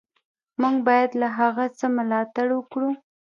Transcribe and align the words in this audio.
موږ 0.61 0.75
باید 0.87 1.11
له 1.21 1.27
هغه 1.37 1.65
څه 1.77 1.85
ملاتړ 1.97 2.47
وکړو. 2.53 2.89